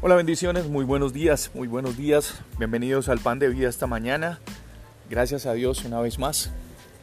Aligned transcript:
Hola 0.00 0.14
bendiciones, 0.14 0.68
muy 0.68 0.84
buenos 0.84 1.12
días, 1.12 1.50
muy 1.54 1.66
buenos 1.66 1.96
días. 1.96 2.40
Bienvenidos 2.56 3.08
al 3.08 3.18
pan 3.18 3.40
de 3.40 3.48
vida 3.48 3.68
esta 3.68 3.88
mañana. 3.88 4.38
Gracias 5.10 5.44
a 5.44 5.54
Dios 5.54 5.84
una 5.84 6.00
vez 6.00 6.20
más 6.20 6.52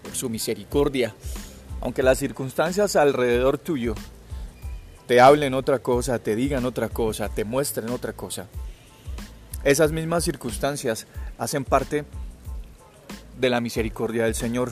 por 0.02 0.16
su 0.16 0.30
misericordia. 0.30 1.14
Aunque 1.82 2.04
las 2.04 2.20
circunstancias 2.20 2.96
alrededor 2.96 3.58
tuyo 3.58 3.96
te 5.08 5.20
hablen 5.20 5.56
otra 5.56 5.80
cosa, 5.80 6.20
te 6.20 6.38
digan 6.38 6.66
otra 6.66 6.88
cosa, 6.88 7.28
te 7.28 7.44
muestren 7.44 7.90
otra 7.90 8.14
cosa. 8.14 8.48
Esas 9.66 9.92
mismas 9.92 10.24
circunstancias 10.24 11.06
hacen 11.38 11.66
parte 11.66 12.06
de 13.38 13.50
la 13.50 13.60
misericordia 13.60 14.24
del 14.24 14.36
Señor, 14.36 14.72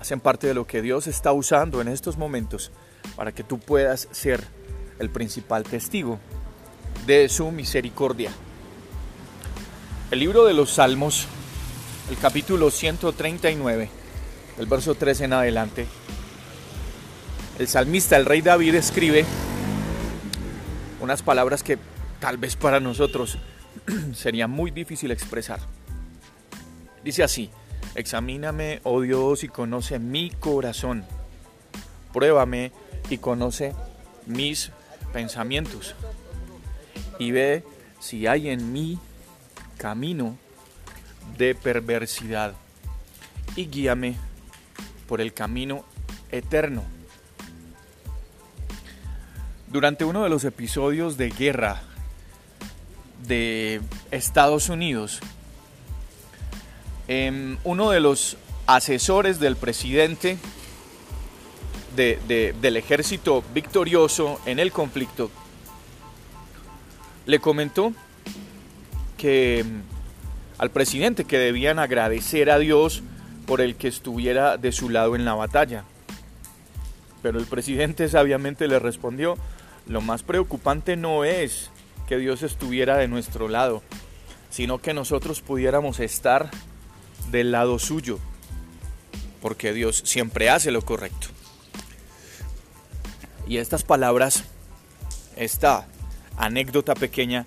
hacen 0.00 0.20
parte 0.20 0.46
de 0.46 0.54
lo 0.54 0.66
que 0.66 0.80
Dios 0.80 1.06
está 1.06 1.32
usando 1.32 1.82
en 1.82 1.88
estos 1.88 2.16
momentos 2.16 2.72
para 3.14 3.32
que 3.32 3.44
tú 3.44 3.58
puedas 3.58 4.08
ser 4.10 4.42
el 4.98 5.10
principal 5.10 5.64
testigo 5.64 6.18
de 7.08 7.30
su 7.30 7.50
misericordia. 7.50 8.30
El 10.10 10.18
libro 10.18 10.44
de 10.44 10.52
los 10.52 10.72
Salmos, 10.72 11.26
el 12.10 12.18
capítulo 12.18 12.70
139, 12.70 13.88
el 14.58 14.66
verso 14.66 14.94
3 14.94 15.22
en 15.22 15.32
adelante, 15.32 15.86
el 17.58 17.66
salmista, 17.66 18.18
el 18.18 18.26
rey 18.26 18.42
David, 18.42 18.74
escribe 18.74 19.24
unas 21.00 21.22
palabras 21.22 21.62
que 21.62 21.78
tal 22.20 22.36
vez 22.36 22.56
para 22.56 22.78
nosotros 22.78 23.38
sería 24.14 24.46
muy 24.46 24.70
difícil 24.70 25.10
expresar. 25.10 25.60
Dice 27.02 27.22
así, 27.22 27.48
examíname, 27.94 28.80
oh 28.82 29.00
Dios, 29.00 29.44
y 29.44 29.48
conoce 29.48 29.98
mi 29.98 30.28
corazón. 30.28 31.06
Pruébame 32.12 32.70
y 33.08 33.16
conoce 33.16 33.72
mis 34.26 34.72
pensamientos 35.14 35.94
y 37.18 37.30
ve 37.32 37.64
si 38.00 38.26
hay 38.26 38.48
en 38.48 38.72
mí 38.72 38.98
camino 39.76 40.36
de 41.36 41.54
perversidad 41.54 42.54
y 43.56 43.66
guíame 43.66 44.16
por 45.06 45.20
el 45.20 45.32
camino 45.32 45.84
eterno. 46.30 46.84
Durante 49.66 50.04
uno 50.04 50.22
de 50.22 50.30
los 50.30 50.44
episodios 50.44 51.16
de 51.16 51.30
guerra 51.30 51.82
de 53.26 53.80
Estados 54.10 54.68
Unidos, 54.68 55.20
em, 57.08 57.58
uno 57.64 57.90
de 57.90 58.00
los 58.00 58.36
asesores 58.66 59.40
del 59.40 59.56
presidente 59.56 60.38
del 61.96 62.76
ejército 62.76 63.42
victorioso 63.52 64.40
en 64.46 64.60
el 64.60 64.70
conflicto 64.70 65.32
le 67.28 67.40
comentó 67.40 67.92
que 69.18 69.62
mm, 69.62 69.82
al 70.62 70.70
presidente 70.70 71.26
que 71.26 71.38
debían 71.38 71.78
agradecer 71.78 72.50
a 72.50 72.58
Dios 72.58 73.02
por 73.46 73.60
el 73.60 73.76
que 73.76 73.86
estuviera 73.86 74.56
de 74.56 74.72
su 74.72 74.88
lado 74.88 75.14
en 75.14 75.26
la 75.26 75.34
batalla. 75.34 75.84
Pero 77.20 77.38
el 77.38 77.44
presidente 77.44 78.08
sabiamente 78.08 78.66
le 78.66 78.78
respondió, 78.78 79.36
lo 79.86 80.00
más 80.00 80.22
preocupante 80.22 80.96
no 80.96 81.24
es 81.24 81.70
que 82.08 82.16
Dios 82.16 82.42
estuviera 82.42 82.96
de 82.96 83.08
nuestro 83.08 83.48
lado, 83.48 83.82
sino 84.48 84.78
que 84.78 84.94
nosotros 84.94 85.42
pudiéramos 85.42 86.00
estar 86.00 86.50
del 87.30 87.52
lado 87.52 87.78
suyo, 87.78 88.18
porque 89.42 89.74
Dios 89.74 90.00
siempre 90.06 90.48
hace 90.48 90.70
lo 90.70 90.80
correcto. 90.80 91.26
Y 93.46 93.58
estas 93.58 93.82
palabras, 93.82 94.44
esta 95.36 95.86
anécdota 96.38 96.94
pequeña, 96.94 97.46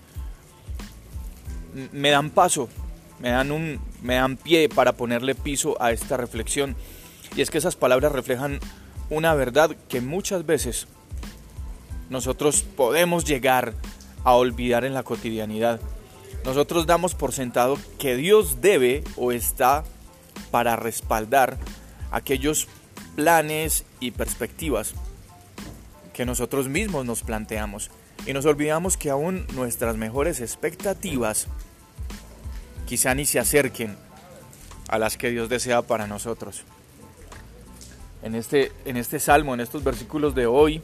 me 1.91 2.09
dan 2.11 2.29
paso, 2.29 2.69
me 3.19 3.29
dan, 3.29 3.51
un, 3.51 3.79
me 4.01 4.15
dan 4.15 4.37
pie 4.37 4.69
para 4.69 4.93
ponerle 4.93 5.35
piso 5.35 5.81
a 5.81 5.91
esta 5.91 6.17
reflexión. 6.17 6.75
Y 7.35 7.41
es 7.41 7.49
que 7.49 7.57
esas 7.57 7.75
palabras 7.75 8.11
reflejan 8.11 8.59
una 9.09 9.33
verdad 9.33 9.75
que 9.87 10.01
muchas 10.01 10.45
veces 10.45 10.87
nosotros 12.09 12.63
podemos 12.63 13.25
llegar 13.25 13.73
a 14.23 14.33
olvidar 14.33 14.83
en 14.85 14.93
la 14.93 15.03
cotidianidad. 15.03 15.79
Nosotros 16.43 16.85
damos 16.85 17.15
por 17.15 17.31
sentado 17.33 17.77
que 17.97 18.15
Dios 18.15 18.61
debe 18.61 19.03
o 19.15 19.31
está 19.31 19.83
para 20.49 20.75
respaldar 20.75 21.57
aquellos 22.11 22.67
planes 23.15 23.85
y 23.99 24.11
perspectivas 24.11 24.93
que 26.13 26.25
nosotros 26.25 26.67
mismos 26.67 27.05
nos 27.05 27.23
planteamos 27.23 27.89
y 28.25 28.33
nos 28.33 28.45
olvidamos 28.45 28.97
que 28.97 29.09
aún 29.09 29.45
nuestras 29.55 29.97
mejores 29.97 30.41
expectativas 30.41 31.47
quizá 32.85 33.15
ni 33.15 33.25
se 33.25 33.39
acerquen 33.39 33.97
a 34.87 34.99
las 34.99 35.17
que 35.17 35.29
Dios 35.29 35.49
desea 35.49 35.81
para 35.81 36.07
nosotros. 36.07 36.63
En 38.21 38.35
este, 38.35 38.71
en 38.85 38.97
este 38.97 39.19
salmo, 39.19 39.53
en 39.53 39.61
estos 39.61 39.83
versículos 39.83 40.35
de 40.35 40.45
hoy, 40.45 40.83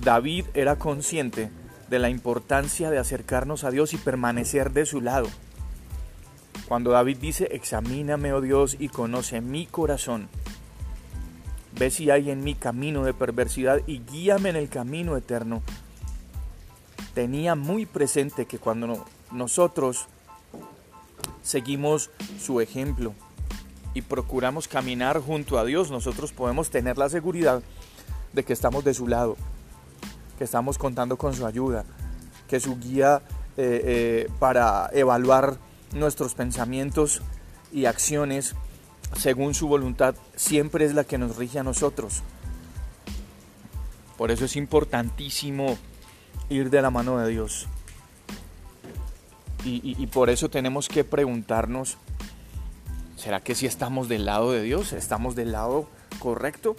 David 0.00 0.46
era 0.54 0.76
consciente 0.76 1.50
de 1.88 1.98
la 1.98 2.08
importancia 2.08 2.90
de 2.90 2.98
acercarnos 2.98 3.64
a 3.64 3.70
Dios 3.70 3.92
y 3.92 3.98
permanecer 3.98 4.72
de 4.72 4.86
su 4.86 5.00
lado. 5.00 5.28
Cuando 6.66 6.90
David 6.92 7.18
dice, 7.18 7.48
examíname, 7.52 8.32
oh 8.32 8.40
Dios, 8.40 8.76
y 8.78 8.88
conoce 8.88 9.40
mi 9.40 9.66
corazón, 9.66 10.28
Ve 11.78 11.90
si 11.90 12.10
hay 12.10 12.30
en 12.30 12.42
mí 12.42 12.54
camino 12.54 13.04
de 13.04 13.14
perversidad 13.14 13.80
y 13.86 14.00
guíame 14.00 14.50
en 14.50 14.56
el 14.56 14.68
camino 14.68 15.16
eterno. 15.16 15.62
Tenía 17.14 17.54
muy 17.54 17.86
presente 17.86 18.46
que 18.46 18.58
cuando 18.58 19.06
nosotros 19.32 20.06
seguimos 21.42 22.10
su 22.40 22.60
ejemplo 22.60 23.14
y 23.94 24.02
procuramos 24.02 24.68
caminar 24.68 25.20
junto 25.20 25.58
a 25.58 25.64
Dios, 25.64 25.90
nosotros 25.90 26.32
podemos 26.32 26.70
tener 26.70 26.98
la 26.98 27.08
seguridad 27.08 27.62
de 28.32 28.44
que 28.44 28.52
estamos 28.52 28.84
de 28.84 28.94
su 28.94 29.08
lado, 29.08 29.36
que 30.38 30.44
estamos 30.44 30.78
contando 30.78 31.16
con 31.16 31.34
su 31.34 31.46
ayuda, 31.46 31.84
que 32.48 32.60
su 32.60 32.78
guía 32.78 33.22
eh, 33.56 33.82
eh, 33.84 34.28
para 34.38 34.88
evaluar 34.92 35.58
nuestros 35.92 36.34
pensamientos 36.34 37.22
y 37.72 37.86
acciones 37.86 38.54
según 39.16 39.54
su 39.54 39.68
voluntad, 39.68 40.14
siempre 40.36 40.84
es 40.84 40.94
la 40.94 41.04
que 41.04 41.18
nos 41.18 41.36
rige 41.36 41.58
a 41.58 41.62
nosotros. 41.64 42.22
Por 44.16 44.30
eso 44.30 44.44
es 44.44 44.56
importantísimo 44.56 45.78
ir 46.48 46.70
de 46.70 46.82
la 46.82 46.90
mano 46.90 47.18
de 47.18 47.30
Dios. 47.30 47.66
Y, 49.64 50.06
por 50.06 50.30
eso 50.30 50.48
tenemos 50.48 50.88
que 50.88 51.04
preguntarnos, 51.04 51.98
¿será 53.16 53.40
que 53.40 53.54
si 53.54 53.66
estamos 53.66 54.08
del 54.08 54.24
lado 54.24 54.52
de 54.52 54.62
Dios? 54.62 54.94
¿Estamos 54.94 55.36
del 55.36 55.52
lado 55.52 55.88
correcto? 56.18 56.76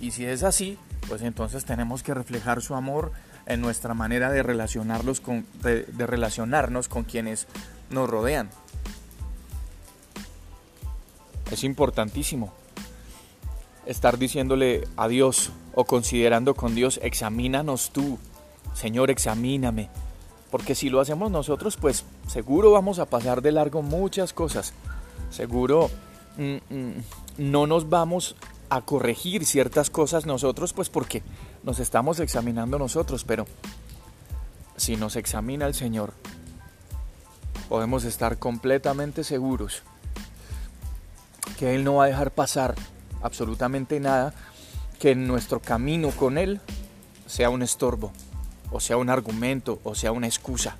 Y 0.00 0.10
si 0.10 0.26
es 0.26 0.42
así, 0.42 0.78
pues 1.08 1.22
entonces 1.22 1.64
tenemos 1.64 2.02
que 2.02 2.12
reflejar 2.12 2.60
su 2.60 2.74
amor 2.74 3.12
en 3.46 3.62
nuestra 3.62 3.94
manera 3.94 4.30
de, 4.30 4.42
relacionarlos 4.42 5.20
con, 5.20 5.46
de 5.62 6.06
relacionarnos 6.06 6.88
con 6.88 7.04
quienes 7.04 7.46
nos 7.88 8.08
rodean. 8.08 8.50
Es 11.50 11.64
importantísimo 11.64 12.52
estar 13.86 14.18
diciéndole 14.18 14.86
a 14.96 15.08
Dios 15.08 15.50
o 15.74 15.84
considerando 15.84 16.54
con 16.54 16.74
Dios, 16.74 17.00
examínanos 17.02 17.90
tú, 17.90 18.18
Señor, 18.74 19.10
examíname. 19.10 19.88
Porque 20.50 20.74
si 20.74 20.90
lo 20.90 21.00
hacemos 21.00 21.30
nosotros, 21.30 21.76
pues 21.76 22.04
seguro 22.26 22.72
vamos 22.72 22.98
a 22.98 23.06
pasar 23.06 23.42
de 23.42 23.52
largo 23.52 23.82
muchas 23.82 24.32
cosas. 24.32 24.74
Seguro 25.30 25.90
mm, 26.38 26.74
mm, 26.74 26.92
no 27.38 27.66
nos 27.66 27.88
vamos 27.88 28.36
a 28.68 28.80
corregir 28.82 29.44
ciertas 29.44 29.90
cosas 29.90 30.26
nosotros, 30.26 30.72
pues 30.72 30.88
porque 30.88 31.22
nos 31.62 31.78
estamos 31.78 32.20
examinando 32.20 32.78
nosotros. 32.78 33.24
Pero 33.24 33.46
si 34.76 34.96
nos 34.96 35.16
examina 35.16 35.66
el 35.66 35.74
Señor, 35.74 36.14
podemos 37.68 38.04
estar 38.04 38.38
completamente 38.38 39.22
seguros 39.22 39.84
que 41.60 41.74
Él 41.74 41.84
no 41.84 41.96
va 41.96 42.04
a 42.04 42.06
dejar 42.06 42.30
pasar 42.30 42.74
absolutamente 43.20 44.00
nada 44.00 44.32
que 44.98 45.10
en 45.10 45.26
nuestro 45.26 45.60
camino 45.60 46.08
con 46.10 46.38
Él 46.38 46.58
sea 47.26 47.50
un 47.50 47.60
estorbo, 47.60 48.12
o 48.72 48.80
sea 48.80 48.96
un 48.96 49.10
argumento, 49.10 49.78
o 49.84 49.94
sea 49.94 50.10
una 50.10 50.26
excusa. 50.26 50.78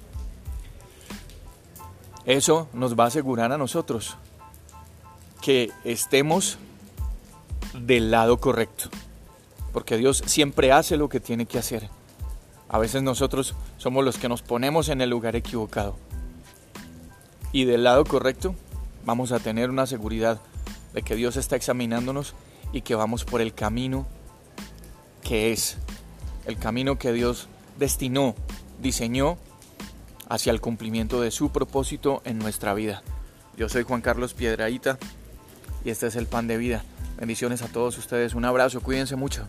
Eso 2.24 2.66
nos 2.72 2.98
va 2.98 3.04
a 3.04 3.08
asegurar 3.08 3.52
a 3.52 3.58
nosotros 3.58 4.16
que 5.42 5.70
estemos 5.84 6.56
del 7.74 8.10
lado 8.10 8.40
correcto, 8.40 8.88
porque 9.74 9.98
Dios 9.98 10.22
siempre 10.24 10.72
hace 10.72 10.96
lo 10.96 11.10
que 11.10 11.20
tiene 11.20 11.44
que 11.44 11.58
hacer. 11.58 11.90
A 12.70 12.78
veces 12.78 13.02
nosotros 13.02 13.54
somos 13.76 14.02
los 14.02 14.16
que 14.16 14.30
nos 14.30 14.40
ponemos 14.40 14.88
en 14.88 15.02
el 15.02 15.10
lugar 15.10 15.36
equivocado. 15.36 15.98
Y 17.52 17.66
del 17.66 17.84
lado 17.84 18.06
correcto 18.06 18.54
vamos 19.04 19.30
a 19.32 19.40
tener 19.40 19.68
una 19.68 19.86
seguridad 19.86 20.40
de 20.94 21.02
que 21.02 21.16
Dios 21.16 21.36
está 21.36 21.56
examinándonos 21.56 22.34
y 22.72 22.82
que 22.82 22.94
vamos 22.94 23.24
por 23.24 23.40
el 23.40 23.54
camino 23.54 24.06
que 25.22 25.52
es, 25.52 25.76
el 26.46 26.56
camino 26.56 26.98
que 26.98 27.12
Dios 27.12 27.48
destinó, 27.78 28.34
diseñó 28.80 29.38
hacia 30.28 30.52
el 30.52 30.60
cumplimiento 30.60 31.20
de 31.20 31.30
su 31.30 31.50
propósito 31.50 32.22
en 32.24 32.38
nuestra 32.38 32.74
vida. 32.74 33.02
Yo 33.56 33.68
soy 33.68 33.82
Juan 33.82 34.00
Carlos 34.00 34.34
Piedraíta 34.34 34.98
y 35.84 35.90
este 35.90 36.06
es 36.06 36.16
el 36.16 36.26
pan 36.26 36.46
de 36.46 36.56
vida. 36.56 36.84
Bendiciones 37.18 37.62
a 37.62 37.68
todos 37.68 37.98
ustedes, 37.98 38.34
un 38.34 38.44
abrazo, 38.44 38.80
cuídense 38.80 39.16
mucho. 39.16 39.48